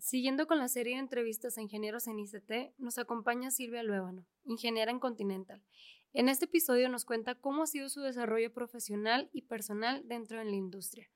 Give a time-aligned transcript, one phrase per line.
[0.00, 4.90] Siguiendo con la serie de entrevistas a ingenieros en ICT, nos acompaña Silvia Luébano, ingeniera
[4.90, 5.60] en Continental.
[6.14, 10.46] En este episodio nos cuenta cómo ha sido su desarrollo profesional y personal dentro de
[10.46, 11.10] la industria.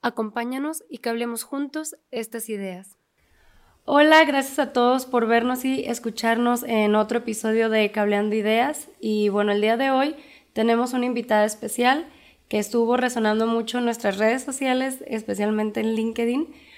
[0.00, 2.96] Acompáñanos y que hablemos juntos estas ideas.
[3.84, 8.88] Hola, gracias a todos por vernos y escucharnos en otro episodio de Cableando Ideas.
[9.00, 10.14] Y bueno, el día de hoy
[10.52, 12.06] tenemos una invitada especial
[12.48, 16.69] que estuvo resonando mucho en nuestras redes sociales, especialmente en LinkedIn.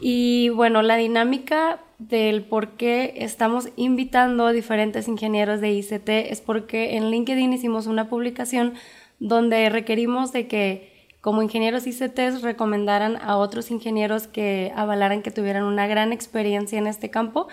[0.00, 6.40] Y bueno, la dinámica del por qué estamos invitando a diferentes ingenieros de ICT es
[6.40, 8.74] porque en LinkedIn hicimos una publicación
[9.18, 15.64] donde requerimos de que como ingenieros ICT recomendaran a otros ingenieros que avalaran que tuvieran
[15.64, 17.48] una gran experiencia en este campo.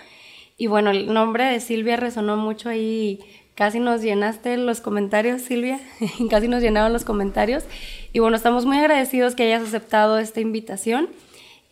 [0.56, 3.20] Y bueno, el nombre de Silvia resonó mucho ahí
[3.54, 5.78] Casi nos llenaste los comentarios, Silvia.
[6.30, 7.64] Casi nos llenaron los comentarios.
[8.12, 11.08] Y bueno, estamos muy agradecidos que hayas aceptado esta invitación.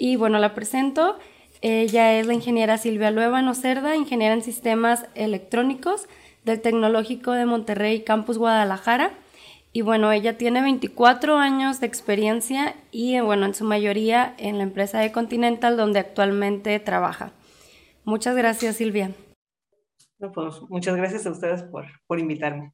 [0.04, 1.16] Y bueno, la presento.
[1.60, 6.08] Ella es la ingeniera Silvia Lueva Cerda, ingeniera en sistemas electrónicos
[6.44, 9.12] del Tecnológico de Monterrey, Campus Guadalajara.
[9.72, 14.64] Y bueno, ella tiene 24 años de experiencia y bueno, en su mayoría en la
[14.64, 17.30] empresa de Continental donde actualmente trabaja.
[18.02, 19.12] Muchas gracias, Silvia.
[20.18, 22.72] Pues, muchas gracias a ustedes por, por invitarme.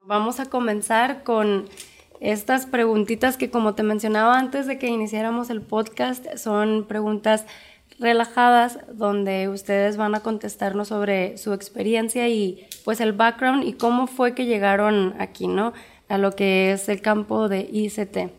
[0.00, 1.68] Vamos a comenzar con
[2.24, 7.44] estas preguntitas que como te mencionaba antes de que iniciáramos el podcast, son preguntas
[7.98, 14.06] relajadas donde ustedes van a contestarnos sobre su experiencia y pues el background y cómo
[14.06, 15.74] fue que llegaron aquí, ¿no?
[16.08, 18.30] A lo que es el campo de ICT.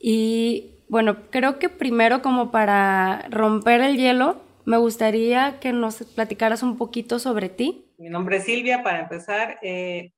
[0.00, 6.62] Y bueno, creo que primero como para romper el hielo, me gustaría que nos platicaras
[6.64, 7.86] un poquito sobre ti.
[7.98, 9.58] Mi nombre es Silvia, para empezar.
[9.62, 10.12] Eh,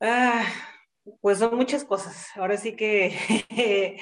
[0.00, 0.44] ah,
[1.20, 2.28] pues son muchas cosas.
[2.36, 3.98] Ahora sí que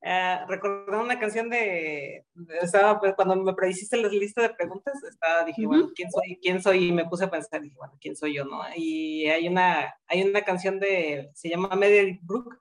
[0.00, 0.02] uh,
[0.48, 2.24] recordando una canción de,
[2.60, 6.38] estaba, pues, cuando me prediciste la lista de preguntas, estaba, dije, bueno, ¿quién soy?
[6.42, 6.88] ¿Quién soy?
[6.88, 8.44] Y me puse a pensar, dije, bueno, ¿quién soy yo?
[8.44, 12.58] no Y hay una, hay una canción de, se llama Mederick Brook,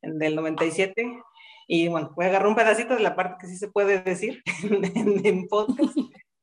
[0.00, 1.22] del 97,
[1.66, 4.42] y bueno, voy a agarrar un pedacito de la parte que sí se puede decir
[4.62, 5.94] en, en podcast.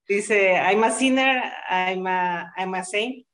[0.08, 3.25] Dice, I'm a sinner, I'm a, I'm a saint,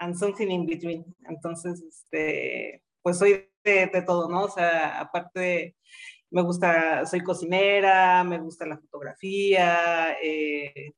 [0.00, 1.04] and something in between.
[1.28, 4.44] Entonces, este, pues soy de, todo, ¿no?
[4.44, 5.76] O sea, aparte,
[6.30, 10.92] me gusta, soy cocinera, me gusta la fotografía, eh,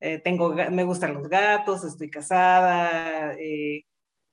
[0.00, 3.84] eh, tengo, me gustan los gatos, estoy casada, eh,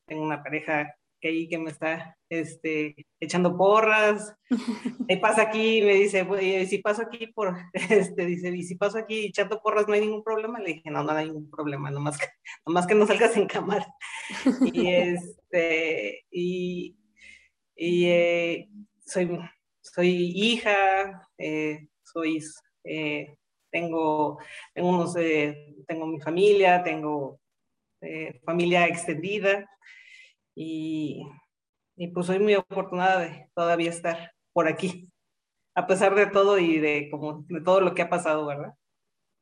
[0.06, 4.36] tengo una pareja que ahí que me está este, echando porras.
[5.08, 6.26] Y pasa aquí, me dice,
[6.66, 10.24] si paso aquí por, este, dice, y si paso aquí echando porras, no hay ningún
[10.24, 10.60] problema.
[10.60, 12.28] Le dije, no, no hay ningún problema, nomás que,
[12.66, 13.86] nomás que no salgas en cámara.
[14.74, 16.96] Y este, y,
[17.76, 18.70] y eh,
[19.06, 19.38] soy,
[19.82, 22.44] soy hija, eh, soy,
[22.84, 23.36] eh,
[23.70, 24.40] tengo,
[24.74, 25.14] tengo unos,
[25.88, 27.40] tengo mi familia, tengo
[28.44, 29.70] familia extendida
[30.56, 31.24] y,
[31.96, 35.10] y pues soy muy afortunada de todavía estar por aquí,
[35.76, 38.74] a pesar de todo y de, como, de todo lo que ha pasado, ¿verdad?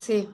[0.01, 0.29] Sí,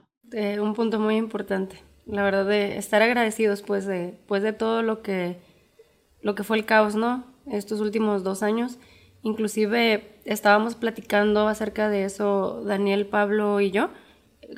[0.60, 1.82] un punto muy importante.
[2.06, 5.38] La verdad, de estar agradecidos pues de, pues de todo lo que,
[6.20, 7.24] lo que fue el caos, ¿no?
[7.50, 8.78] Estos últimos dos años.
[9.22, 13.90] Inclusive estábamos platicando acerca de eso Daniel, Pablo y yo.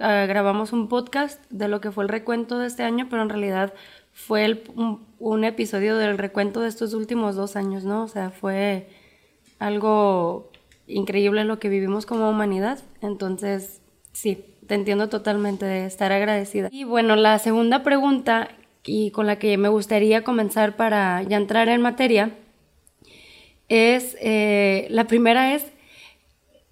[0.01, 3.31] Ah, grabamos un podcast de lo que fue el recuento de este año, pero en
[3.31, 3.73] realidad
[4.19, 4.63] fue
[5.21, 8.03] un, episodio del recuento de estos últimos dos años, ¿no?
[8.03, 8.89] O sea, fue
[9.59, 10.51] algo
[10.87, 12.81] increíble lo que vivimos como humanidad.
[13.01, 13.81] Entonces,
[14.13, 16.69] sí, te entiendo totalmente de estar agradecida.
[16.73, 18.49] Y bueno, la segunda pregunta
[18.85, 22.33] y con la que me gustaría comenzar para ya entrar en materia
[23.69, 25.65] es, eh, la primera es,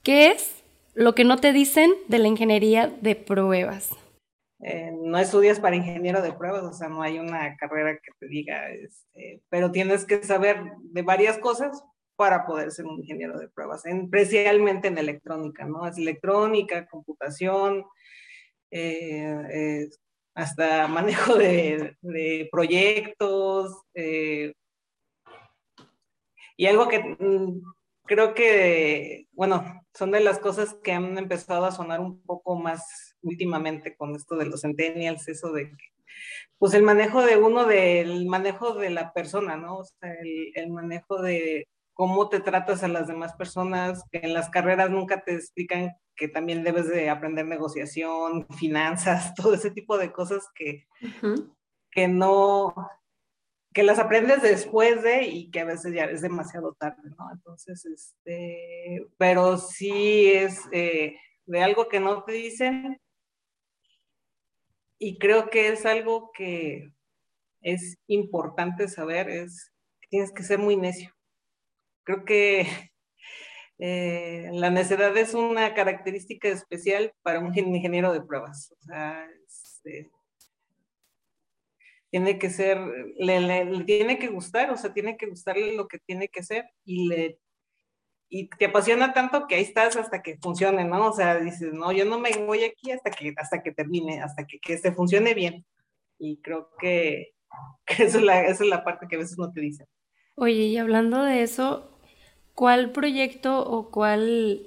[0.02, 0.62] ¿qué es
[0.94, 3.90] lo que no te dicen de la ingeniería de pruebas?
[4.60, 8.26] Eh, no estudias para ingeniero de pruebas, o sea, no hay una carrera que te
[8.26, 11.84] diga, este, pero tienes que saber de varias cosas
[12.16, 15.86] para poder ser un ingeniero de pruebas, especialmente en electrónica, ¿no?
[15.86, 17.84] Es electrónica, computación,
[18.70, 19.88] eh,
[20.34, 24.54] hasta manejo de, proyectos, eh,
[26.56, 27.60] y algo que mm,
[28.06, 33.16] creo que, bueno, son de las cosas que han empezado a sonar un poco más
[33.22, 35.92] últimamente con esto de los centennials, eso de que,
[36.58, 39.78] pues el manejo de uno, del manejo de la persona, ¿no?
[39.78, 40.14] O sea,
[40.54, 45.22] el, manejo de cómo te tratas a las demás personas, que en las carreras nunca
[45.22, 50.86] te explican que también debes de aprender negociación, finanzas, todo ese tipo de cosas que,
[51.90, 52.74] que no,
[53.76, 57.30] que las aprendes después de y que a veces ya es demasiado tarde, ¿no?
[57.30, 61.14] Entonces, este, pero sí es eh,
[61.44, 62.98] de algo que no te dicen
[64.98, 66.90] y creo que es algo que
[67.60, 69.70] es importante saber, es
[70.00, 71.14] que tienes que ser muy necio.
[72.02, 72.66] Creo que
[73.78, 78.72] eh, la necedad es una característica especial para un ingeniero de pruebas.
[78.72, 80.10] O sea, este,
[82.10, 82.78] tiene que ser,
[83.18, 87.08] le, tiene que gustar, o sea, tiene que gustarle lo que tiene que ser y
[87.08, 87.38] le
[88.28, 91.08] y te apasiona tanto que ahí estás hasta que funcione, ¿no?
[91.08, 94.46] O sea, dices, no, yo no me voy aquí hasta que, hasta que termine, hasta
[94.46, 95.64] que, que se funcione bien.
[96.18, 97.34] Y creo que,
[97.98, 99.86] es la, esa es la parte que a veces no te dicen.
[100.34, 101.98] Oye, y hablando de eso,
[102.54, 104.66] ¿cuál proyecto o cuál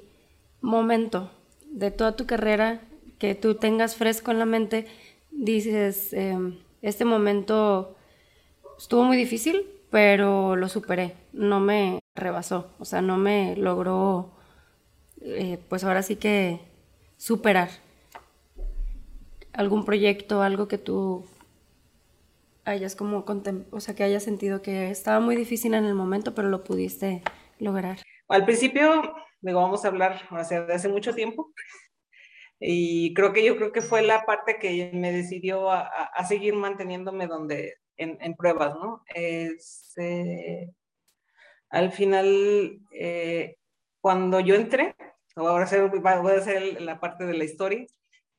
[0.62, 1.32] momento
[1.66, 2.82] de toda tu carrera
[3.20, 4.88] que tú tengas fresco en la mente
[5.32, 7.96] dices, em, este momento
[8.78, 14.32] estuvo muy difícil, pero lo superé, no me rebasó, o sea, no me logró,
[15.22, 16.60] eh, pues ahora sí que
[17.18, 17.70] superar.
[19.54, 21.26] Algún proyecto, algo que tú
[22.66, 23.26] hayas como,
[23.72, 27.24] o sea, que hayas sentido que estaba muy difícil en el momento, pero lo pudiste
[27.58, 28.00] lograr.
[28.28, 31.52] Al principio, digo, vamos a hablar, o sea, de hace mucho tiempo,
[32.60, 36.56] y creo que yo creo que fue la parte que me decidió a, a seguir
[36.56, 39.04] manteniéndome donde, en, en pruebas, ¿no?
[39.14, 40.74] Este,
[41.70, 43.56] al final, eh,
[44.02, 44.96] cuando yo entré,
[45.36, 45.66] ahora
[46.22, 47.86] voy a hacer la parte de la historia,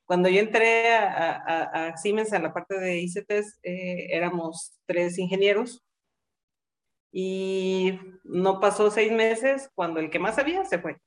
[0.05, 5.19] cuando yo entré a, a, a Siemens en la parte de ICTs, eh, éramos tres
[5.19, 5.84] ingenieros
[7.12, 10.99] y no pasó seis meses cuando el que más sabía se fue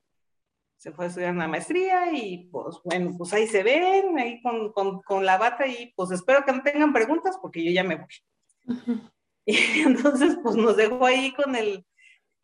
[0.84, 4.70] se fue a estudiar una maestría y pues bueno, pues ahí se ven, ahí con,
[4.70, 7.96] con, con, la bata y pues espero que no tengan preguntas porque yo ya me
[7.96, 8.06] voy.
[9.46, 11.86] Y entonces pues nos dejó ahí con el,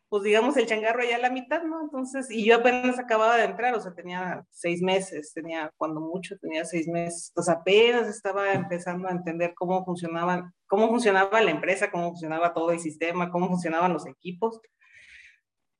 [0.09, 1.81] pues digamos el changarro allá a la mitad, ¿no?
[1.81, 6.37] Entonces, y yo apenas acababa de entrar, o sea, tenía seis meses, tenía cuando mucho,
[6.39, 11.89] tenía seis meses, pues apenas estaba empezando a entender cómo funcionaba, cómo funcionaba la empresa,
[11.89, 14.59] cómo funcionaba todo el sistema, cómo funcionaban los equipos.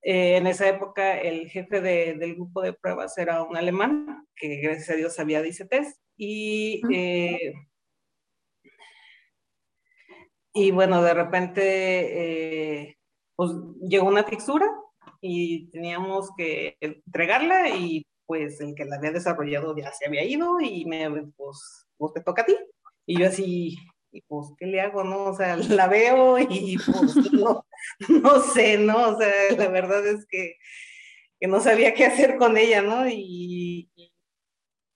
[0.02, 4.56] Eh, en esa época el jefe de, del grupo de pruebas era un alemán, que
[4.56, 7.54] gracias a Dios sabía de ICTs, y, eh,
[10.54, 12.98] y bueno, de repente eh,
[13.36, 14.66] pues llegó una fixura
[15.20, 20.60] y teníamos que entregarla y pues el que la había desarrollado ya se había ido
[20.60, 22.56] y me, pues, pues te toca a ti.
[23.06, 23.76] Y yo así,
[24.12, 25.24] y pues, ¿qué le hago, no?
[25.24, 27.66] O sea, la veo y pues no,
[28.08, 29.14] no sé, ¿no?
[29.14, 30.56] O sea, la verdad es que,
[31.40, 33.08] que no sabía qué hacer con ella, ¿no?
[33.08, 33.90] Y,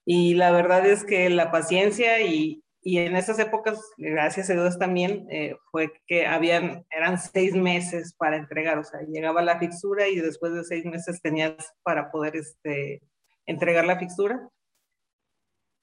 [0.05, 4.79] y la verdad es que la paciencia y, y en esas épocas, gracias a Dios
[4.79, 10.07] también, eh, fue que habían, eran seis meses para entregar, o sea, llegaba la fixura
[10.07, 13.01] y después de seis meses tenías para poder este,
[13.45, 14.49] entregar la fixura.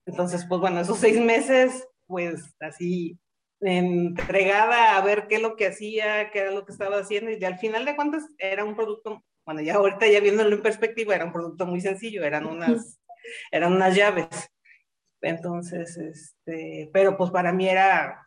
[0.06, 3.18] Entonces, pues bueno, esos seis meses, pues así
[3.64, 7.44] entregada a ver qué es lo que hacía, qué era lo que estaba haciendo, y
[7.44, 11.24] al final de cuentas era un producto, bueno, ya ahorita ya viéndolo en perspectiva, era
[11.24, 13.00] un producto muy sencillo, eran unas,
[13.50, 14.28] eran unas llaves.
[15.20, 18.22] Entonces, este, pero pues para mí era,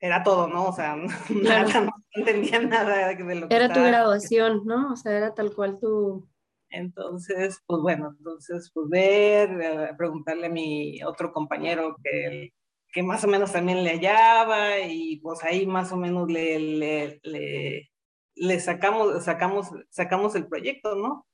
[0.00, 0.68] era todo, ¿no?
[0.68, 0.96] O sea,
[1.30, 4.92] nada, no entendía nada de lo que Era tu graduación, ¿no?
[4.92, 6.26] O sea, era tal cual tu...
[6.72, 12.52] Entonces, pues bueno, entonces pues ver, eh, preguntarle a mi otro compañero que
[12.92, 17.20] que más o menos también le hallaba y pues ahí más o menos le, le,
[17.22, 17.90] le,
[18.34, 21.26] le sacamos, sacamos, sacamos el proyecto, ¿no?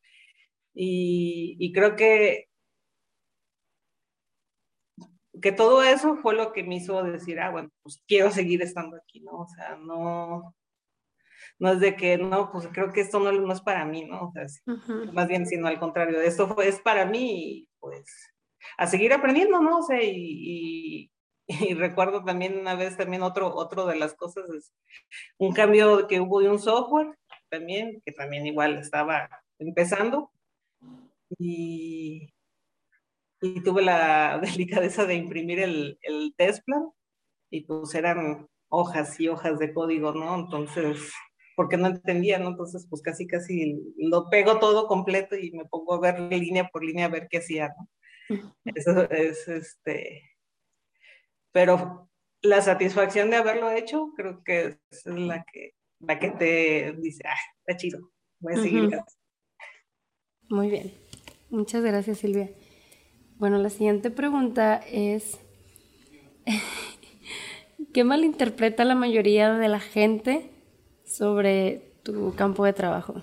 [0.74, 2.48] Y, y, creo que,
[5.40, 8.96] que todo eso fue lo que me hizo decir, ah, bueno, pues quiero seguir estando
[8.96, 9.32] aquí, ¿no?
[9.38, 10.54] O sea, no,
[11.58, 14.28] no es de que, no, pues creo que esto no, no es para mí, ¿no?
[14.28, 14.46] O sea,
[15.12, 18.04] más bien, sino al contrario, esto fue, es para mí pues
[18.76, 19.78] a seguir aprendiendo, ¿no?
[19.78, 21.10] O sea, y, y
[21.74, 24.72] recuerdo también una vez, también otro, otro de las cosas es
[25.38, 27.16] un cambio que hubo de un software
[27.48, 30.30] también, que también igual estaba empezando.
[31.38, 32.32] Y,
[33.40, 36.90] y tuve la delicadeza de imprimir el, el test plan
[37.50, 40.34] y pues eran hojas y hojas de código, ¿no?
[40.34, 41.12] Entonces,
[41.54, 42.50] porque no entendía, ¿no?
[42.50, 46.84] Entonces, pues casi, casi lo pego todo completo y me pongo a ver línea por
[46.84, 47.88] línea a ver qué hacía, ¿no?
[48.64, 50.35] Eso es, este,
[51.52, 52.10] pero
[52.42, 57.36] la satisfacción de haberlo hecho creo que es la que, la que te dice, ah,
[57.58, 58.10] está chido,
[58.40, 59.00] voy a seguir.
[60.48, 60.92] Muy bien,
[61.50, 62.50] muchas gracias Silvia.
[63.36, 65.40] Bueno, la siguiente pregunta es,
[67.92, 70.50] ¿Qué malinterpreta la mayoría de la gente
[71.04, 73.22] sobre tu campo de trabajo?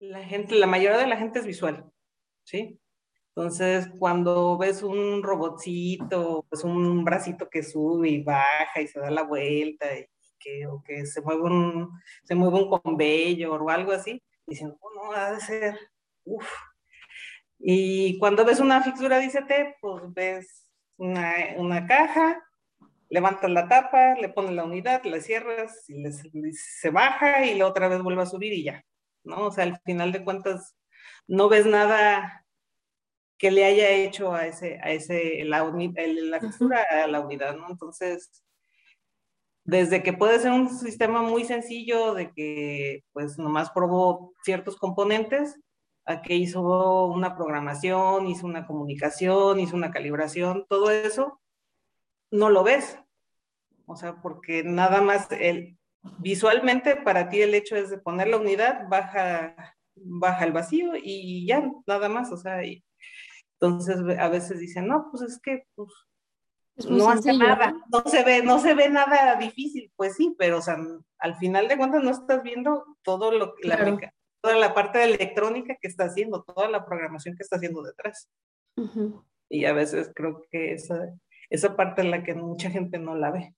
[0.00, 1.90] La gente, la mayoría de la gente es visual,
[2.44, 2.80] ¿sí?
[3.34, 9.10] Entonces, cuando ves un robotcito, pues un bracito que sube y baja y se da
[9.10, 10.06] la vuelta y
[10.38, 11.90] que, o que se mueve un,
[12.24, 15.78] se mueve un conveyor o algo así, dicen, oh, no, ha de ser,
[16.24, 16.48] uff.
[17.58, 19.44] Y cuando ves una fixura dice
[19.80, 22.42] pues ves una, una caja,
[23.10, 26.02] levantas la tapa, le pones la unidad, la cierras, y
[26.52, 28.84] se baja y la otra vez vuelve a subir y ya,
[29.24, 29.46] ¿no?
[29.46, 30.76] O sea, al final de cuentas,
[31.28, 32.46] no ves nada
[33.40, 37.70] que le haya hecho a ese, a ese, la, la fixura a la unidad, ¿no?
[37.70, 38.44] Entonces,
[39.64, 45.58] desde que puede ser un sistema muy sencillo de que, pues, nomás probó ciertos componentes,
[46.04, 51.40] a que hizo una programación, hizo una comunicación, hizo una calibración, todo eso,
[52.30, 52.98] no lo ves.
[53.86, 55.78] O sea, porque nada más el,
[56.18, 59.56] visualmente para ti el hecho es de poner la unidad, baja,
[59.94, 62.30] baja el vacío y ya, nada más.
[62.32, 62.84] O sea, y,
[63.60, 65.90] entonces a veces dicen, no, pues es que pues,
[66.88, 70.62] no hace nada, no se ve, no se ve nada difícil, pues sí, pero o
[70.62, 70.78] sea,
[71.18, 73.76] al final de cuentas no estás viendo todo lo que la
[74.40, 78.30] toda la parte de electrónica que está haciendo, toda la programación que está haciendo detrás.
[79.50, 81.12] Y a veces creo que esa,
[81.50, 83.54] esa parte es la que mucha gente no la ve.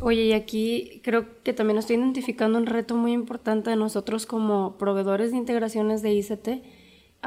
[0.00, 4.76] Oye, y aquí creo que también estoy identificando un reto muy importante de nosotros como
[4.78, 6.48] proveedores de integraciones de ICT.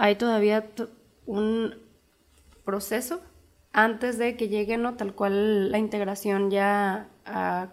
[0.02, 0.66] Hay todavía
[1.26, 1.76] un
[2.64, 3.20] proceso
[3.74, 4.96] antes de que llegue, ¿no?
[4.96, 7.10] Tal cual la integración ya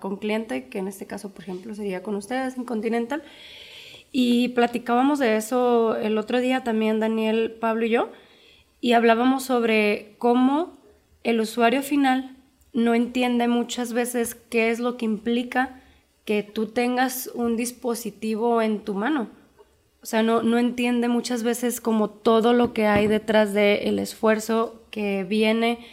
[0.00, 3.22] con cliente, que en este caso, por ejemplo, sería con ustedes en Continental.
[4.10, 8.10] Y platicábamos de eso el otro día también, Daniel, Pablo y yo,
[8.80, 10.78] y hablábamos sobre cómo
[11.22, 12.36] el usuario final
[12.72, 15.80] no entiende muchas veces qué es lo que implica
[16.24, 19.28] que tú tengas un dispositivo en tu mano.
[20.06, 24.84] O sea, no, no entiende muchas veces como todo lo que hay detrás del esfuerzo
[24.92, 25.84] que viene,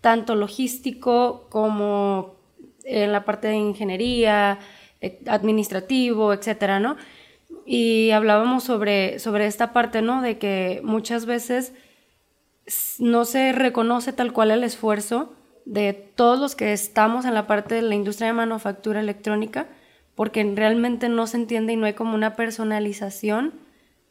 [0.00, 2.36] tanto logístico como
[2.84, 4.60] en la parte de ingeniería,
[5.00, 6.96] eh, administrativo, etcétera, ¿no?
[7.66, 10.22] Y hablábamos sobre, sobre esta parte, ¿no?
[10.22, 11.72] De que muchas veces
[13.00, 15.32] no se reconoce tal cual el esfuerzo
[15.64, 19.66] de todos los que estamos en la parte de la industria de manufactura electrónica,
[20.16, 23.54] porque realmente no se entiende y no hay como una personalización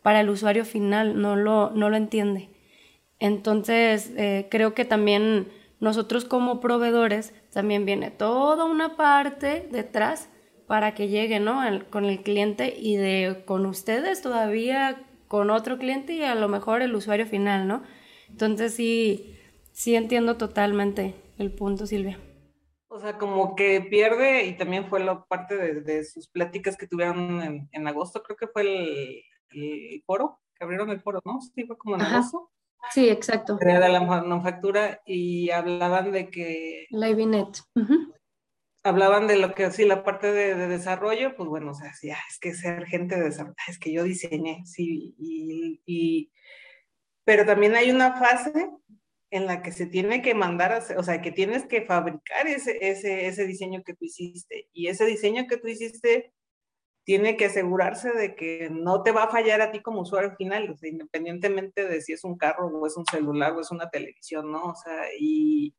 [0.02, 2.50] para el usuario final, no lo, no lo entiende.
[3.20, 5.48] Entonces, eh, creo que también
[5.80, 10.30] nosotros como proveedores, también viene toda una parte detrás
[10.68, 11.62] para que llegue, ¿no?
[11.90, 16.82] con el cliente y de con ustedes todavía con otro cliente y a lo mejor
[16.82, 17.84] el usuario final, ¿no?
[18.30, 19.36] Entonces sí,
[19.72, 22.20] sí entiendo totalmente el punto, Silvia.
[22.96, 27.68] O sea, como que pierde, y también fue la parte de, sus pláticas que tuvieron
[27.70, 28.62] en, agosto, creo que fue
[29.50, 31.42] el, foro, que abrieron el foro, ¿no?
[31.42, 32.54] Sí, fue como en agosto.
[32.92, 33.58] Sí, exacto.
[33.58, 36.88] De la manufactura y hablaban de que...
[36.90, 37.58] La IBINET.
[38.82, 42.24] Hablaban de lo que sí, la parte de, desarrollo, pues bueno, o sea, sí, ah,
[42.30, 46.32] es que ser gente de desarrollo, es que yo diseñé, sí, y
[47.26, 48.70] pero también hay una fase
[49.32, 53.28] en la que se tiene que mandar, o sea, que tienes que fabricar ese, ese,
[53.28, 54.70] ese diseño que tú hiciste.
[54.74, 56.34] Y ese diseño que tú hiciste
[57.04, 60.76] tiene que asegurarse de que no te va a fallar a ti como usuario final,
[60.82, 64.72] independientemente de si es un carro o es un celular o es una televisión, ¿no?
[64.72, 65.76] O sea, y,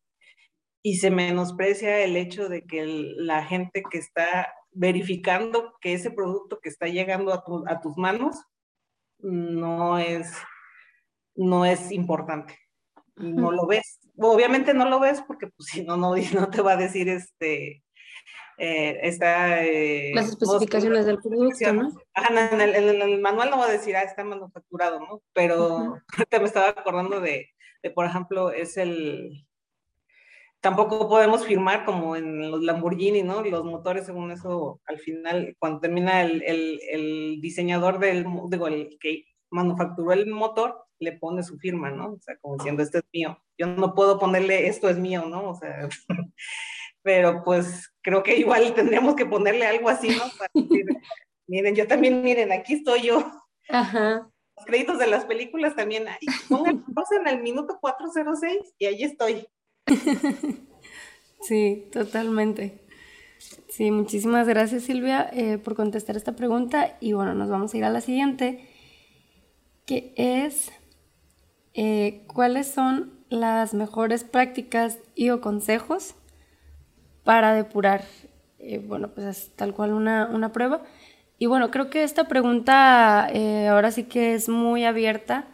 [0.82, 6.60] y se menosprecia el hecho de que la gente que está verificando que ese producto
[6.60, 8.36] que está llegando a, a tus manos
[9.18, 10.32] no es
[11.36, 12.58] no es importante.
[13.16, 13.98] No lo ves.
[14.18, 17.82] Obviamente no lo ves porque pues si no, no, no te va a decir este,
[18.58, 19.64] eh, está...
[19.64, 21.92] Eh, Las especificaciones del producto, ¿no?
[22.14, 25.22] en, el, manual no va a decir, ah, está manufacturado, ¿no?
[25.32, 25.98] Pero
[26.30, 27.50] te me estaba acordando de,
[27.82, 29.46] de, por ejemplo, es el...
[30.60, 33.42] Tampoco podemos firmar como en los Lamborghini, ¿no?
[33.42, 38.96] Los motores, según eso, al final, cuando termina el, el, el diseñador del, digo, el
[38.98, 42.14] que manufacturó el motor, le pone su firma, ¿no?
[42.14, 43.38] O sea, como diciendo, esto es mío.
[43.58, 45.50] Yo no puedo ponerle, esto es mío, ¿no?
[45.50, 45.88] O sea,
[47.02, 50.24] pero pues creo que igual tendríamos que ponerle algo así, ¿no?
[50.38, 50.86] Para decir,
[51.46, 53.24] miren, yo también, miren, aquí estoy yo.
[53.68, 54.30] Ajá.
[54.56, 56.82] Los créditos de las películas también, ahí, pongan
[57.20, 59.46] en el minuto 406 y ahí estoy.
[61.42, 62.80] Sí, totalmente.
[63.68, 67.84] Sí, muchísimas gracias Silvia eh, por contestar esta pregunta y bueno, nos vamos a ir
[67.84, 68.66] a la siguiente,
[69.84, 70.72] que es
[71.78, 76.14] eh, cuáles son las mejores prácticas y o consejos
[77.22, 78.02] para depurar,
[78.58, 80.82] eh, bueno, pues es tal cual una, una, prueba.
[81.38, 85.44] Y bueno, creo que esta pregunta eh, ahora sí que es muy abierta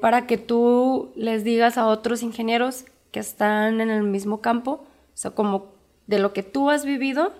[0.00, 5.16] para que tú les digas a otros ingenieros que están en el mismo campo, o
[5.16, 5.74] sea, como
[6.06, 7.32] de lo que tú has vivido,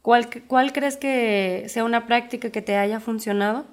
[0.00, 3.66] ¿cuál, cuál crees que sea una práctica que te haya funcionado?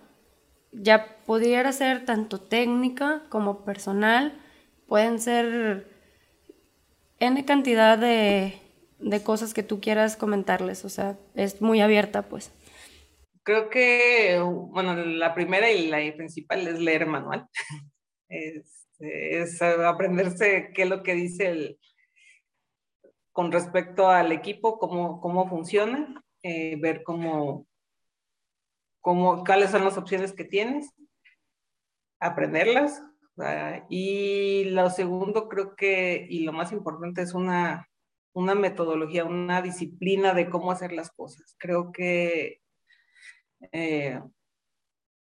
[0.73, 4.39] Ya pudiera ser tanto técnica como personal,
[4.87, 5.87] pueden ser
[7.19, 8.59] N cantidad de,
[8.99, 12.51] de cosas que tú quieras comentarles, o sea, es muy abierta, pues.
[13.43, 17.47] Creo que, bueno, la primera y la principal es leer manual.
[18.29, 21.79] es, es aprenderse qué es lo que dice el,
[23.33, 27.67] con respecto al equipo, cómo, cómo funciona, eh, ver cómo,
[29.03, 30.89] cómo, cuáles son las opciones que tienes,
[32.19, 33.03] aprenderlas.
[33.89, 37.89] y lo segundo creo que, y lo más importante es una,
[38.33, 41.55] una metodología, una disciplina de cómo hacer las cosas.
[41.59, 42.61] Creo que
[43.73, 44.21] eh,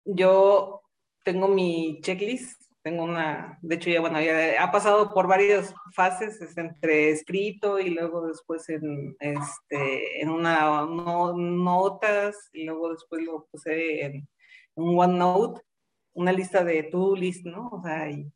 [0.05, 0.83] yo
[1.23, 6.39] tengo mi checklist, tengo una, de hecho ya, bueno, ya ha pasado por varias fases,
[6.55, 14.05] entre escrito y luego después en, este, en una notas y luego después lo puse
[14.05, 14.29] en
[14.75, 15.61] un OneNote,
[16.13, 17.69] una lista de to list, ¿no?
[17.69, 18.31] O sea, y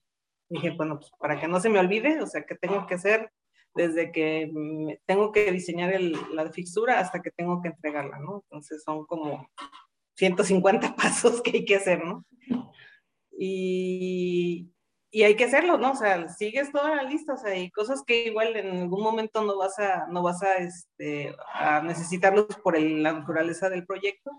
[0.49, 3.31] dije, bueno, pues para que no se me olvide, o sea, ¿qué tengo que hacer?
[3.75, 4.51] desde que
[5.05, 8.43] tengo que diseñar la fixtura hasta que tengo que entregarla, ¿no?
[8.45, 9.47] Entonces son como
[10.15, 12.25] 150 pasos que hay que hacer, ¿no?
[13.41, 14.73] Y,
[15.11, 15.91] y hay que hacerlo, ¿no?
[15.91, 19.43] O sea, sigues toda la lista, o sea, hay cosas que igual en algún momento
[19.43, 24.31] no vas a, no vas a, este, a necesitarlos por la naturaleza del proyecto,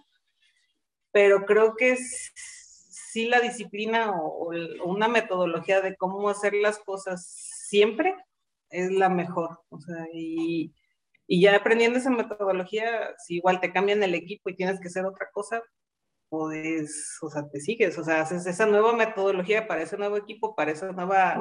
[1.12, 4.52] pero creo que sí la disciplina o,
[4.84, 7.26] una metodología de cómo hacer las cosas
[7.68, 8.14] siempre
[8.68, 9.60] es la mejor.
[9.70, 10.74] O sea, y,
[11.26, 15.06] y ya aprendiendo esa metodología, si igual te cambian el equipo y tienes que hacer
[15.06, 15.62] otra cosa,
[16.30, 20.54] pues, o sea, te sigues, o sea, haces esa nueva metodología para ese nuevo equipo,
[20.54, 21.38] para esa nueva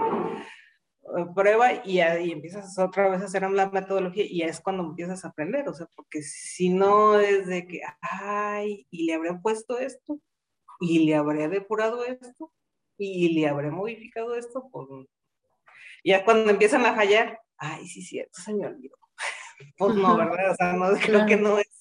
[1.18, 5.24] eh, prueba y, ahí empiezas otra vez a hacer la metodología y es cuando empiezas
[5.24, 9.80] a aprender, o sea, porque si no es de que, ay, y le habré puesto
[9.80, 10.20] esto,
[10.82, 12.52] y le habré depurado esto,
[12.98, 15.08] y le habré modificado esto, pues
[16.04, 18.96] ya cuando empiezan a fallar, ay, sí, cierto, se me olvidó.
[19.78, 20.52] Pues no, ¿verdad?
[20.52, 21.79] O sea, no, creo que no es.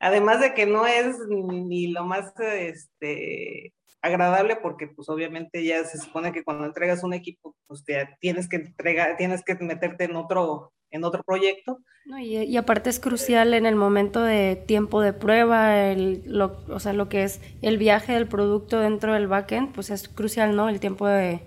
[0.00, 5.98] Además de que no es ni lo más este, agradable, porque pues obviamente ya se
[5.98, 10.16] supone que cuando entregas un equipo, pues te, tienes que entregar, tienes que meterte en
[10.16, 11.78] otro, en otro proyecto.
[12.06, 16.64] No, y, y, aparte es crucial en el momento de tiempo de prueba, el, lo,
[16.68, 20.56] o sea, lo que es el viaje del producto dentro del backend, pues es crucial,
[20.56, 20.70] ¿no?
[20.70, 21.42] El tiempo de,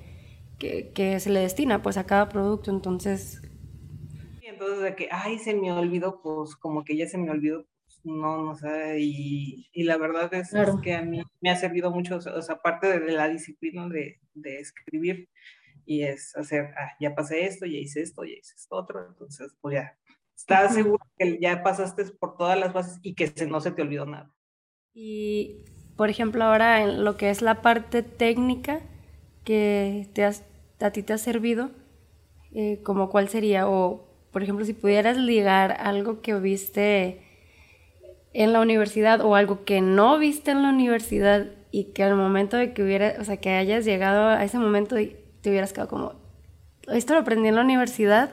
[0.60, 3.42] que, se le destina pues a cada producto, entonces...
[4.42, 7.66] entonces de que, ay, se me olvidó, pues como que ya se me olvidó,
[8.04, 12.18] no, no sé, y, y la verdad es, que a mí me ha servido mucho,
[12.18, 15.30] o sea, aparte de, la disciplina de, de, escribir,
[15.86, 19.56] y es hacer, ah, ya pasé esto, ya hice esto, ya hice esto otro, entonces,
[19.62, 19.98] pues ya,
[20.36, 23.82] estás seguro que ya pasaste por todas las bases y que se, no se te
[23.82, 24.34] olvidó nada.
[24.94, 25.64] Y,
[25.96, 28.82] por ejemplo, ahora en lo que es la parte técnica,
[29.44, 30.46] que te has,
[30.80, 31.72] a ti te ha servido,
[32.52, 37.22] eh, como cuál sería, o por ejemplo, si pudieras ligar algo que viste
[38.34, 42.58] en la universidad o algo que no viste en la universidad y que al momento
[42.58, 45.90] de que hubiera, o sea, que hayas llegado a ese momento y te hubieras quedado
[45.90, 46.14] como,
[46.92, 48.32] esto lo aprendí en la universidad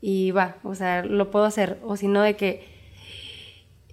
[0.00, 2.64] y va, o sea, lo puedo hacer, o si no de que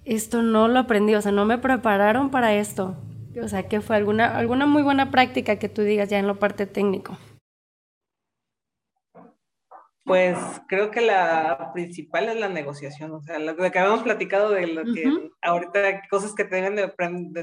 [0.04, 2.96] esto no lo aprendí, o sea, no me prepararon para esto,
[3.42, 6.38] o sea, que fue alguna, alguna muy buena práctica que tú digas ya en lo
[6.38, 7.18] parte técnico.
[10.08, 14.66] Pues creo que la principal es la negociación, o sea, lo que habíamos platicado de
[14.66, 16.92] lo que ahorita cosas que deben de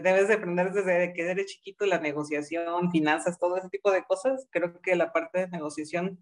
[0.01, 4.47] debes de aprender desde que eres chiquito, la negociación, finanzas, todo ese tipo de cosas,
[4.49, 6.21] creo que la parte de negociación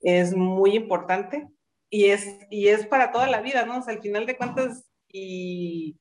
[0.00, 1.48] es muy importante
[1.90, 3.78] y es, y es para toda la vida, ¿no?
[3.78, 5.98] O sea, al final de cuentas, y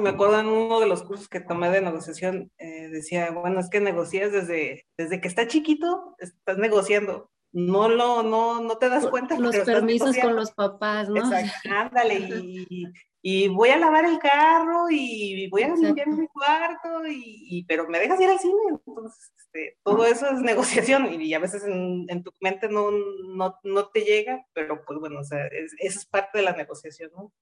[0.00, 3.70] me acuerdo en uno de los cursos que tomé de negociación, eh, decía, bueno, es
[3.70, 7.30] que negocias desde, desde que está chiquito, estás negociando.
[7.52, 9.38] No lo, no, no te das cuenta.
[9.38, 11.18] Los permisos con los papás, ¿no?
[11.18, 12.84] Exacto, ándale, y,
[13.22, 18.00] y, voy a lavar el carro y voy a limpiar mi cuarto, y, pero me
[18.00, 18.60] dejas ir al cine.
[18.84, 23.56] Entonces, este, todo eso es negociación y a veces en, en tu mente no, no,
[23.62, 27.12] no, te llega, pero pues bueno, o sea, es, eso es parte de la negociación,
[27.14, 27.32] ¿no?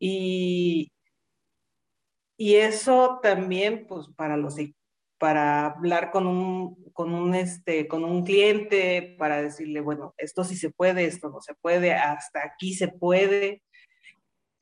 [0.00, 0.92] Y,
[2.40, 4.56] y eso también, pues, para los,
[5.18, 10.56] para hablar con un, con un, este, con un cliente, para decirle, bueno, esto sí
[10.56, 13.62] se puede, esto no se puede, hasta aquí se puede,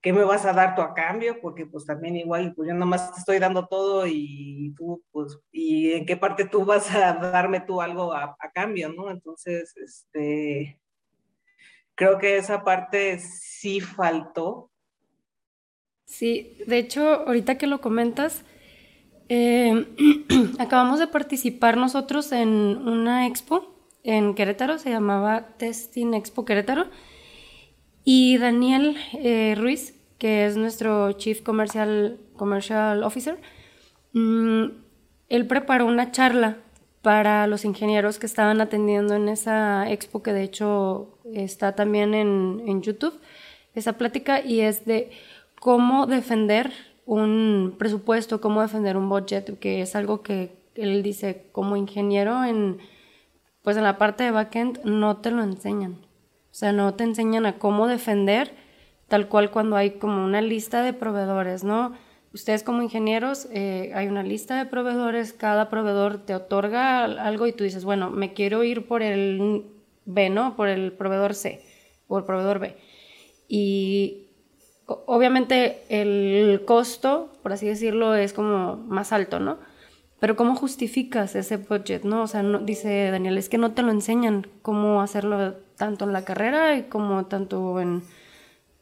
[0.03, 1.41] ¿qué me vas a dar tú a cambio?
[1.41, 5.93] Porque pues también igual, pues yo nomás te estoy dando todo y tú, pues, ¿y
[5.93, 9.09] en qué parte tú vas a darme tú algo a, a cambio, no?
[9.09, 10.81] Entonces, este,
[11.95, 14.68] creo que esa parte sí faltó.
[16.09, 18.43] Sí, de hecho, ahorita que lo comentas,
[19.29, 19.87] eh,
[20.59, 26.87] acabamos de participar nosotros en una expo en Querétaro, se llamaba Testing Expo Querétaro,
[28.05, 33.39] y Daniel eh, Ruiz, que es nuestro Chief Commercial, Commercial Officer,
[34.15, 34.65] mm,
[35.29, 36.57] él preparó una charla
[37.03, 42.63] para los ingenieros que estaban atendiendo en esa expo, que de hecho está también en,
[42.67, 43.21] en YouTube,
[43.75, 45.11] esa plática, y es de
[45.61, 46.73] cómo defender
[47.07, 52.79] un presupuesto, cómo defender un budget, que es algo que él dice como ingeniero en
[53.63, 55.93] pues en la parte de backend no te lo enseñan.
[56.51, 58.55] O sea, no te enseñan a cómo defender
[59.09, 61.93] tal cual cuando hay como una lista de proveedores, ¿no?
[62.33, 67.53] Ustedes como ingenieros eh, hay una lista de proveedores, cada proveedor te otorga algo y
[67.53, 69.65] tú dices, bueno, me quiero ir por el
[70.05, 70.57] B, ¿no?
[70.57, 71.63] Por el proveedor C
[72.07, 72.77] o el proveedor B.
[73.49, 74.28] Y
[74.89, 79.59] obviamente el costo, por así decirlo, es como más alto, ¿no?
[80.19, 82.23] Pero ¿cómo justificas ese budget, no?
[82.23, 86.13] O sea, no, dice Daniel, es que no te lo enseñan cómo hacerlo tanto en
[86.13, 88.03] la carrera como tanto en,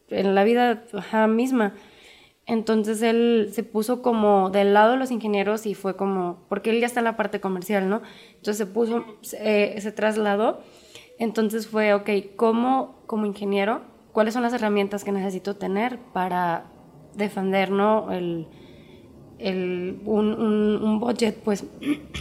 [0.09, 0.85] en la vida
[1.29, 1.75] misma.
[2.47, 6.81] Entonces él se puso como del lado de los ingenieros y fue como, porque él
[6.81, 8.01] ya está en la parte comercial, ¿no?
[8.37, 10.61] Entonces se puso, se, se trasladó.
[11.19, 16.65] Entonces fue, ok, ¿cómo como ingeniero cuáles son las herramientas que necesito tener para
[17.17, 18.11] defender ¿no?
[18.11, 18.47] el,
[19.39, 21.67] el, un, un, budget, pues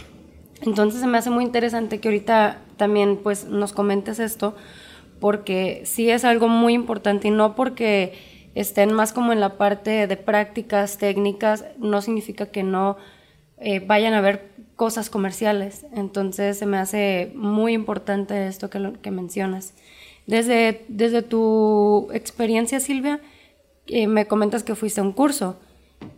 [0.60, 4.54] entonces se me hace muy interesante que ahorita también pues nos comentes esto,
[5.20, 8.12] porque sí es algo muy importante y no porque
[8.54, 12.98] estén más como en la parte de prácticas técnicas, no significa que no
[13.56, 15.86] eh, vayan a ver cosas comerciales.
[15.94, 19.72] Entonces se me hace muy importante esto que, que mencionas.
[20.26, 23.20] Desde, desde tu experiencia, Silvia,
[23.86, 25.60] eh, me comentas que fuiste a un curso.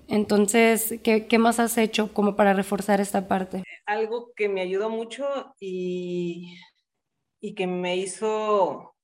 [0.09, 3.63] Entonces, ¿qué, ¿qué, más has hecho como para reforzar esta parte?
[3.85, 6.59] Algo que me ayudó mucho y,
[7.41, 8.95] y que me hizo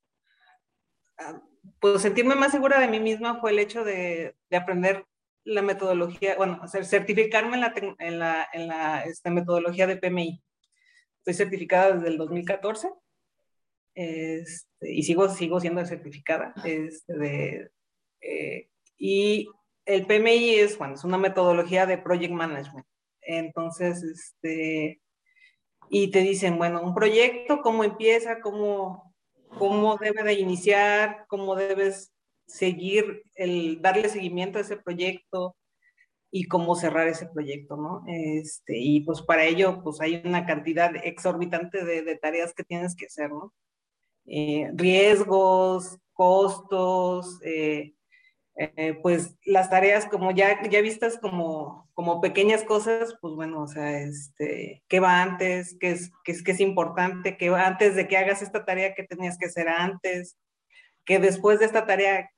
[1.18, 1.42] ah,
[1.80, 5.04] pues, sentirme más segura de mí misma fue el hecho de, de aprender
[5.44, 10.42] la metodología, bueno, hacer, certificarme en la, en la, en la esta metodología de PMI.
[11.18, 12.88] Estoy certificada desde el 2014
[13.94, 16.54] este, y sigo, sigo siendo certificada.
[16.64, 17.70] Este, de,
[18.20, 19.48] eh, y
[19.86, 22.86] el PMI es, bueno, es una metodología de project management.
[23.20, 25.00] Entonces, este,
[25.90, 29.14] y te dicen, bueno, un proyecto, cómo empieza, cómo,
[29.58, 32.12] cómo debe de iniciar, cómo debes
[32.46, 35.56] seguir, el, darle seguimiento a ese proyecto
[36.30, 38.02] y cómo cerrar ese proyecto, ¿no?
[38.08, 42.96] Este, y pues para ello, pues hay una cantidad exorbitante de, de tareas que tienes
[42.96, 43.52] que hacer, ¿no?
[44.26, 47.94] Eh, riesgos, costos, eh,
[48.56, 53.66] eh, pues las tareas como ya, ya vistas como, como pequeñas cosas, pues bueno, o
[53.66, 55.76] sea, este, ¿qué va antes?
[55.78, 57.36] ¿Qué es, qué es, qué es importante?
[57.36, 60.38] ¿Qué va antes de que hagas esta tarea que tenías que hacer antes?
[61.04, 62.30] ¿Qué después de esta tarea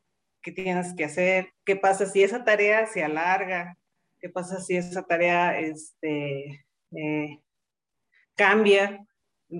[0.43, 1.53] que tienes que hacer?
[1.65, 3.77] ¿Qué pasa si esa tarea se alarga?
[4.21, 6.65] ¿Qué pasa si esa tarea este,
[8.35, 9.07] cambia?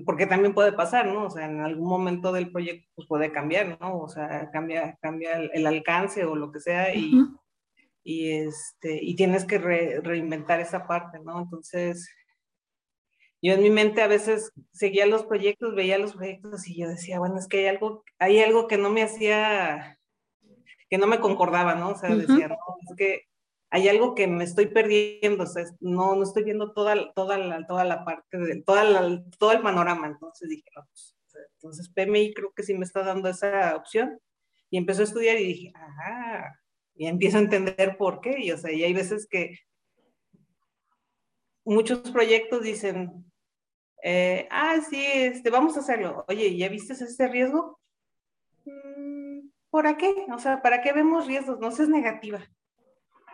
[0.05, 1.25] Porque también puede pasar, ¿no?
[1.25, 3.99] O sea, en algún momento del proyecto pues puede cambiar, ¿no?
[3.99, 7.13] O sea, cambia, cambia el, alcance o lo que sea y,
[8.03, 11.41] y, este, y tienes que reinventar esa parte, ¿no?
[11.41, 12.09] Entonces,
[13.41, 17.19] yo en mi mente a veces seguía los proyectos, veía los proyectos y yo decía,
[17.19, 19.99] bueno, es que hay algo, hay algo que no me hacía,
[20.89, 21.89] que no me concordaba, ¿no?
[21.91, 22.57] O sea, decía, no,
[22.89, 23.21] es que
[23.69, 25.47] hay algo que me estoy perdiendo, o
[25.81, 30.49] no, no estoy viendo toda, toda, la, toda la parte, de, todo el panorama, entonces
[30.49, 31.17] dije, no, pues,
[31.55, 34.19] entonces PMI creo que sí me está dando esa opción,
[34.69, 36.61] y empezó a estudiar y dije, ajá,
[36.95, 39.59] y empiezo a entender por qué, y o sea, y hay veces que
[41.65, 43.25] muchos proyectos dicen,
[44.03, 47.79] eh, ah, sí, este, vamos a hacerlo, oye, ¿ya viste ese riesgo?
[48.65, 50.25] Mm, ¿Por qué?
[50.33, 51.59] O sea, ¿para qué vemos riesgos?
[51.59, 52.47] No seas negativa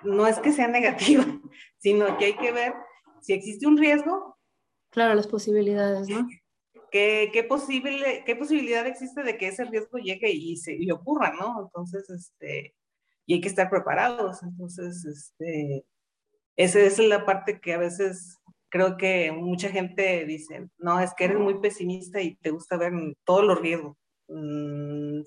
[0.04, 1.26] no es que sea negativa,
[1.78, 2.74] sino que hay que ver
[3.22, 4.38] si existe un riesgo.
[4.90, 6.28] Claro, las posibilidades, ¿no?
[6.92, 11.34] ¿Qué, qué, posible, qué posibilidad existe de que ese riesgo llegue y, se, y ocurra,
[11.34, 11.64] ¿no?
[11.64, 12.76] Entonces, este,
[13.26, 14.44] y hay que estar preparados.
[14.44, 15.86] Entonces, este,
[16.56, 18.38] esa es la parte que a veces
[18.70, 22.94] creo que mucha gente dice, no, es que eres muy pesimista y te gusta ver
[23.24, 23.98] todos los riesgos.
[24.28, 25.22] Mm,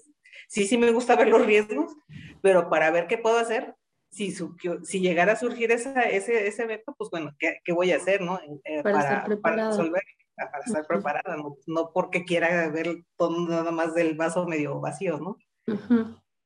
[0.48, 1.94] sí, sí me gusta ver los riesgos,
[2.42, 3.74] pero para ver qué puedo hacer,
[4.16, 4.34] si,
[4.84, 8.40] si llegara a surgir ese, ese evento, pues bueno, ¿qué, ¿qué, voy a hacer, no?
[8.64, 10.02] Eh, para, para, resolver,
[10.34, 15.18] para estar preparada, no, no, porque quiera ver todo nada más del vaso medio vacío,
[15.18, 15.38] ¿no?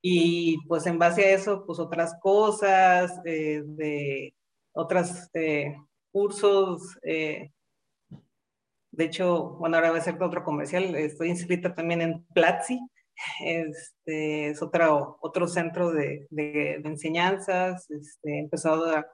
[0.02, 4.34] Y pues en base a eso, pues otras cosas, eh, de
[4.72, 5.76] otras eh,
[6.10, 6.98] cursos.
[7.02, 7.50] Eh,
[8.92, 10.94] de hecho, bueno, ahora voy a hacer otro comercial.
[10.94, 12.80] Estoy inscrita también en Platzi.
[13.44, 16.26] Este, es otro, otro centro de,
[16.84, 17.90] enseñanzas.
[17.90, 19.06] Este, he empezado a,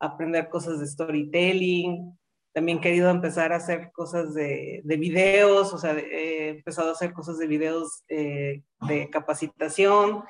[0.00, 2.18] aprender cosas de storytelling.
[2.52, 6.92] También he querido empezar a hacer cosas de, de videos, o sea, he empezado a
[6.92, 10.22] hacer cosas de videos eh, de capacitación,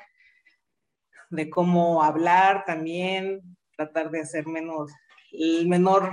[1.29, 3.41] de cómo hablar también,
[3.75, 4.91] tratar de hacer menos
[5.31, 6.11] el menor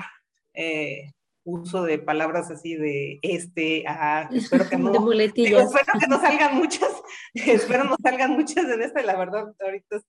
[0.55, 1.13] eh,
[1.45, 6.91] uso de palabras así de este, ah, espero que no, espero que no salgan muchas,
[7.35, 10.01] espero no salgan muchas en esta, la verdad, ahorita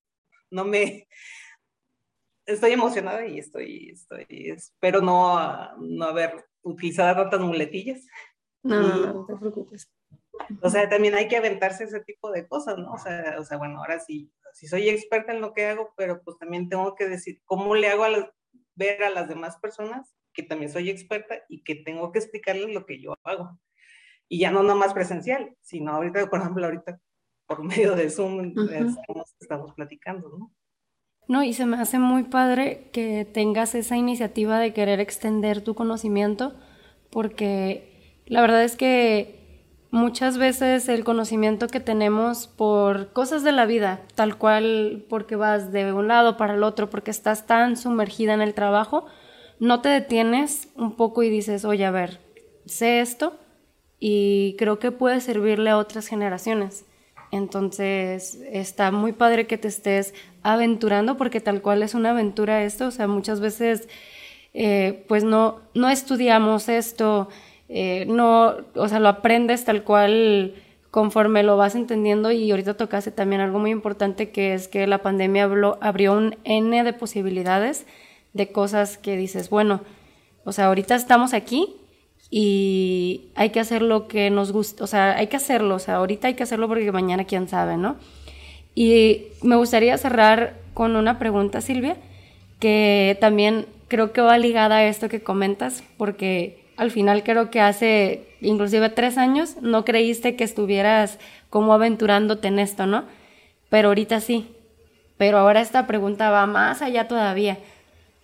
[0.51, 1.07] no me,
[2.45, 8.05] estoy emocionada y estoy, estoy, espero no, no haber utilizado tantas muletillas.
[8.61, 9.91] No, no, no te preocupes.
[10.61, 12.93] O sea, también hay que aventarse ese tipo de cosas, ¿no?
[12.93, 16.21] O sea, o sea, bueno, ahora sí, sí soy experta en lo que hago, pero
[16.23, 18.29] pues también tengo que decir cómo le hago a las,
[18.75, 22.85] ver a las demás personas que también soy experta y que tengo que explicarles lo
[22.85, 23.59] que yo hago.
[24.27, 26.99] Y ya no nomás presencial, sino ahorita, por ejemplo, ahorita
[27.45, 28.53] por medio de Zoom
[29.39, 30.53] estamos, platicando, ¿no?
[31.27, 35.73] No, y se me hace muy padre que tengas esa iniciativa de querer extender tu
[35.73, 36.53] conocimiento,
[37.09, 39.43] porque la verdad es que
[39.89, 45.71] muchas veces el conocimiento que tenemos por cosas de la vida, tal cual porque vas
[45.71, 49.05] de un lado para el otro, porque estás tan sumergida en el trabajo,
[49.63, 52.19] no te detienes un poco y dices, oye, a ver,
[52.65, 53.37] sé esto
[53.97, 56.83] y creo que puede servirle a otras generaciones.
[57.31, 62.87] Entonces está muy padre que te estés aventurando porque tal cual es una aventura esto,
[62.87, 63.87] o sea, muchas veces
[64.53, 67.29] eh, pues no, no estudiamos esto,
[67.69, 70.55] eh, no, o sea, lo aprendes tal cual
[70.91, 72.33] conforme lo vas entendiendo.
[72.33, 75.49] Y ahorita tocaste también algo muy importante que es que la pandemia
[75.79, 77.85] abrió un N de posibilidades
[78.33, 79.81] de cosas que dices, bueno,
[80.43, 81.75] o sea, ahorita estamos aquí
[82.29, 85.95] y hay que hacer lo que nos gusta, o sea, hay que hacerlo, o sea,
[85.95, 87.95] ahorita hay que hacerlo porque mañana quién sabe, ¿no?
[88.75, 91.97] Y me gustaría cerrar con una pregunta, Silvia,
[92.59, 97.61] que también creo que va ligada a esto que comentas, porque al final creo que
[97.61, 101.19] hace inclusive tres años no creíste que estuvieras
[101.49, 103.05] como aventurándote en esto, ¿no?
[103.69, 104.47] Pero ahorita sí.
[105.17, 107.59] Pero ahora esta pregunta va más allá todavía.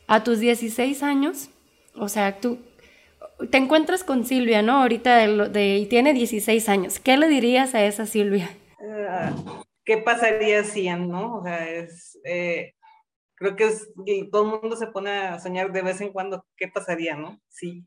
[0.09, 1.51] A tus 16 años,
[1.95, 2.57] o sea, tú
[3.51, 4.81] te encuentras con Silvia, ¿no?
[4.81, 6.99] Ahorita y tiene 16 años.
[6.99, 8.49] ¿Qué le dirías a esa Silvia?
[9.07, 9.35] Ah,
[9.85, 11.37] ¿Qué pasaría si, no?
[11.37, 12.73] O sea, es, eh,
[13.35, 13.93] creo que es,
[14.31, 17.39] todo el mundo se pone a soñar de vez en cuando qué pasaría, ¿no?
[17.47, 17.85] Sí,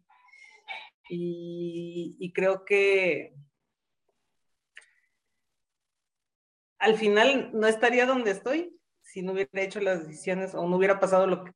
[1.14, 3.34] y, creo que
[6.78, 11.00] al final no estaría donde estoy si no hubiera hecho las decisiones o no hubiera
[11.00, 11.52] pasado lo que,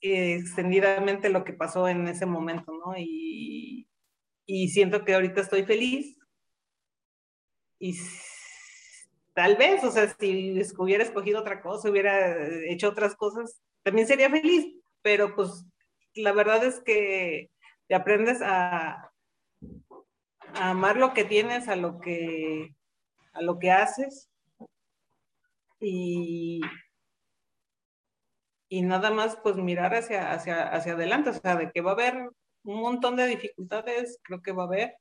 [0.00, 2.94] extendidamente lo que pasó en ese momento, ¿no?
[2.96, 3.88] Y,
[4.46, 6.18] y siento que ahorita estoy feliz
[7.78, 7.96] y
[9.34, 14.30] tal vez, o sea, si hubiera escogido otra cosa, hubiera hecho otras cosas, también sería
[14.30, 15.64] feliz, pero pues
[16.14, 17.50] la verdad es que
[17.86, 19.12] te aprendes a,
[20.54, 22.74] amar lo que tienes, a lo que,
[23.32, 24.28] a lo que haces
[25.78, 26.60] y,
[28.68, 31.94] y nada más pues mirar hacia, hacia, hacia adelante, o sea, de que va a
[31.94, 32.30] haber
[32.64, 34.96] un montón de dificultades, creo que va a haber,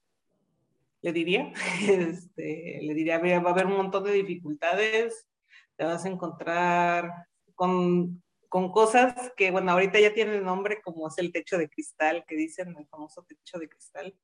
[1.01, 1.51] le diría,
[1.87, 5.27] este, le diría, va a haber un montón de dificultades,
[5.75, 7.11] te vas a encontrar
[7.55, 12.23] con, con cosas que, bueno, ahorita ya tienen nombre, como es el techo de cristal,
[12.27, 14.15] que dicen el famoso techo de cristal.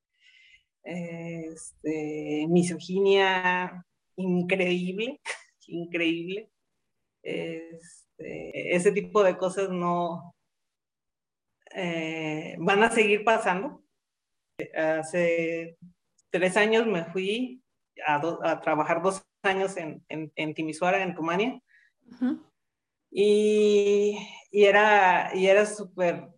[0.82, 5.20] Este, misoginia increíble,
[5.66, 6.50] increíble.
[8.18, 10.34] Este, ese tipo de cosas no
[11.74, 13.82] eh, van a seguir pasando.
[14.74, 15.76] Hace
[16.30, 17.62] tres años me fui
[18.06, 21.60] a, trabajar dos años en, en, en Timisoara, en Rumania.
[23.10, 24.16] Y,
[24.52, 26.28] era, y era súper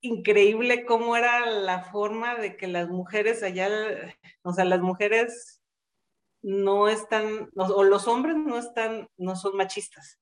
[0.00, 3.68] increíble cómo era la forma de que las mujeres allá,
[4.42, 5.57] o sea, las mujeres
[6.42, 10.18] no están, o los hombres no están, no son machistas.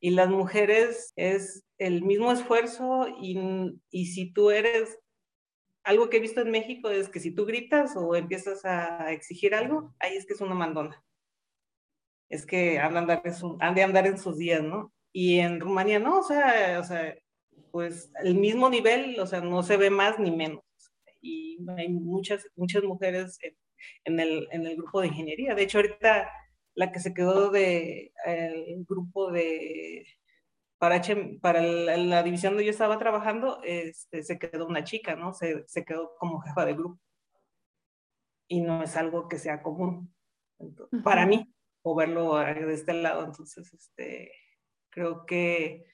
[0.00, 3.38] Y las mujeres es el mismo esfuerzo y,
[3.90, 4.98] y si tú eres
[5.88, 9.54] algo que he visto en México es que si tú gritas o empiezas a exigir
[9.54, 11.02] algo, ahí es que es una mandona.
[12.28, 14.92] Es que han de andar en, su, han sus días, ¿no?
[15.12, 17.16] Y en Rumania no, o sea, o sea,
[17.70, 20.62] pues el mismo nivel, o sea, no se ve más ni menos.
[21.22, 23.38] Y hay muchas, muchas mujeres
[24.04, 25.54] el, en el grupo de ingeniería.
[25.54, 26.30] De hecho, ahorita
[26.74, 30.06] la que se quedó de el grupo de
[30.78, 31.02] para,
[31.40, 35.32] para la, división donde yo estaba trabajando, este, se quedó una chica, ¿no?
[35.32, 37.00] Se, se, quedó como jefa de grupo.
[38.48, 40.14] Y no es algo que sea común
[41.04, 43.24] para mí, o verlo de este lado.
[43.24, 44.32] Entonces, este,
[44.90, 45.84] creo que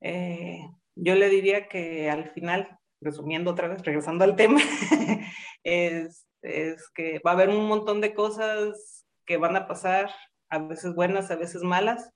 [0.00, 0.60] eh,
[0.94, 4.60] yo le diría que al final, resumiendo otra vez, regresando al tema,
[5.64, 10.10] es, es que va a haber un montón de cosas que van a pasar,
[10.50, 12.10] a veces buenas, a veces malas,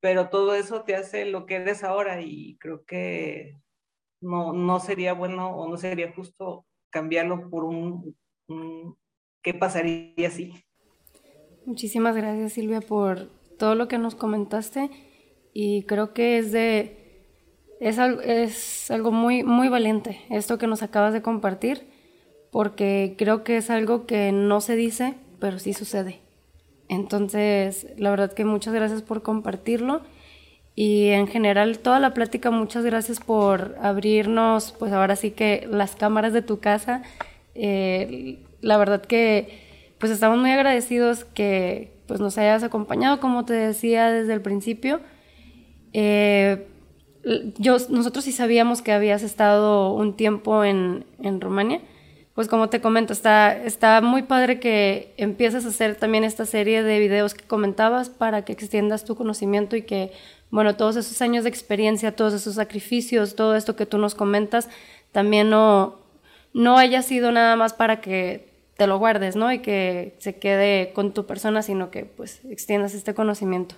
[0.00, 3.58] pero todo eso te hace lo que eres ahora y creo que
[4.20, 8.16] no, no sería bueno o no sería justo cambiarlo por un,
[9.42, 10.64] ¿qué pasaría así?
[11.66, 13.28] Muchísimas gracias Silvia por
[13.58, 14.90] todo lo que nos comentaste
[15.52, 16.94] y creo que es de
[17.80, 21.97] es, es algo muy muy valiente esto que nos acabas de compartir
[22.50, 26.20] porque creo que es algo que no se dice pero sí sucede
[26.88, 30.00] entonces, la verdad que muchas gracias por compartirlo
[30.74, 35.96] y en general toda la plática, muchas gracias por abrirnos, pues ahora sí que las
[35.96, 37.02] cámaras de tu casa.
[37.54, 39.66] Eh, la verdad que
[39.98, 45.00] pues estamos muy agradecidos que pues nos hayas acompañado, como te decía desde el principio.
[45.92, 46.66] Eh,
[47.58, 51.80] yo, nosotros sí sabíamos que habías estado un tiempo en, en Rumania
[52.38, 56.84] pues como te comento, está, está muy padre que empieces a hacer también esta serie
[56.84, 60.12] de videos que comentabas para que extiendas tu conocimiento y que,
[60.52, 64.68] bueno, todos esos años de experiencia, todos esos sacrificios, todo esto que tú nos comentas,
[65.10, 65.98] también no,
[66.54, 69.52] no haya sido nada más para que te lo guardes, ¿no?
[69.52, 73.74] Y que se quede con tu persona, sino que pues extiendas este conocimiento.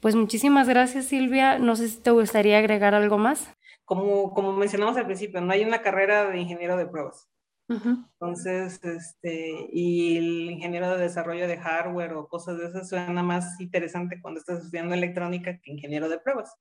[0.00, 1.58] Pues muchísimas gracias Silvia.
[1.58, 3.46] No sé si te gustaría agregar algo más.
[3.84, 7.28] Como, como mencionamos al principio, no hay una carrera de ingeniero de pruebas.
[7.72, 13.60] Entonces, este, y el ingeniero de desarrollo de hardware o cosas de esas suena más
[13.60, 16.54] interesante cuando estás estudiando electrónica que ingeniero de pruebas.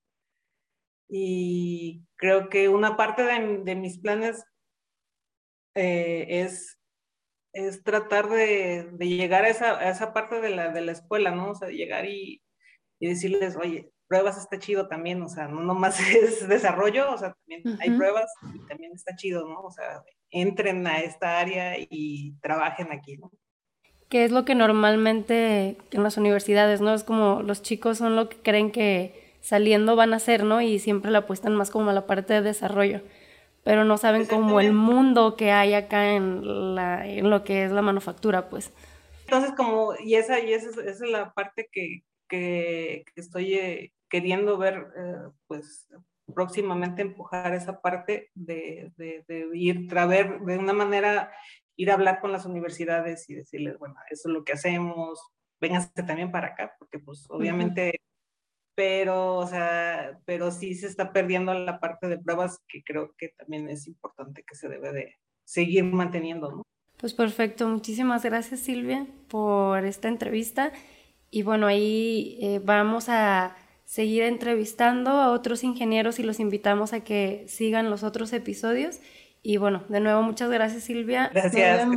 [1.09, 4.45] Y creo que una parte de, mis planes
[5.75, 6.79] eh, es,
[7.53, 9.49] es tratar de, llegar a
[9.89, 11.51] esa, parte de la, de la escuela, ¿no?
[11.51, 12.41] O sea, llegar y,
[12.99, 17.33] y decirles, oye, pruebas está chido también, o sea, no nomás es desarrollo, o sea,
[17.33, 19.61] también hay pruebas y también está chido, ¿no?
[19.61, 23.31] O sea, entren a esta área y trabajen aquí, ¿no?
[24.09, 26.93] Que es lo que normalmente en las universidades, ¿no?
[26.93, 30.59] Es como los chicos son lo que creen que saliendo van a hacer, ¿no?
[30.61, 32.99] Y siempre le apuestan más como a la parte de desarrollo,
[33.63, 37.71] pero no saben como el mundo que hay acá en, la, en lo que es
[37.71, 38.73] la manufactura, pues.
[39.23, 44.87] Entonces, como, y esa, y esa, es la parte que, que, estoy eh, queriendo ver,
[44.95, 45.89] eh, pues
[46.35, 51.31] próximamente empujar esa parte de, de, ir a ver de una manera,
[51.75, 55.19] ir a hablar con las universidades y decirles, bueno, eso es lo que hacemos,
[55.59, 58.01] vénganse también para acá, porque pues obviamente,
[58.75, 63.29] pero, o sea, pero sí se está perdiendo la parte de pruebas que creo que
[63.29, 66.63] también es importante que se debe de seguir manteniendo, ¿no?
[66.97, 70.71] Pues perfecto, muchísimas gracias Silvia por esta entrevista.
[71.31, 73.55] Y bueno, ahí eh, vamos a
[73.91, 79.01] seguir entrevistando a otros ingenieros y los invitamos a que sigan los otros episodios.
[79.43, 81.29] Y bueno, de nuevo, muchas gracias Silvia.
[81.33, 81.89] Gracias.